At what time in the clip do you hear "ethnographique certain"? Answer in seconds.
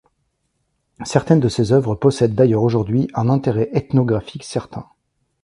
3.71-4.87